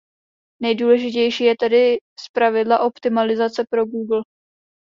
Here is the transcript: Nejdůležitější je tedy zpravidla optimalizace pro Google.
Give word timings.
Nejdůležitější 0.61 1.43
je 1.43 1.55
tedy 1.59 1.97
zpravidla 2.19 2.79
optimalizace 2.85 3.63
pro 3.69 3.85
Google. 3.85 4.21